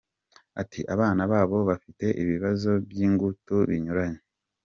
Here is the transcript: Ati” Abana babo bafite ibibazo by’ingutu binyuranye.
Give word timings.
Ati” 0.61 0.81
Abana 0.93 1.21
babo 1.31 1.57
bafite 1.69 2.05
ibibazo 2.21 2.71
by’ingutu 2.87 3.55
binyuranye. 3.69 4.21